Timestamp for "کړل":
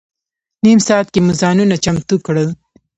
2.25-2.49